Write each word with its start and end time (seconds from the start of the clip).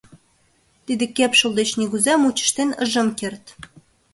Тиде 0.85 1.05
кепшыл 1.15 1.51
деч 1.59 1.69
нигузе 1.79 2.13
мучыштен 2.21 2.69
ыжым 2.83 3.07
керт. 3.19 3.43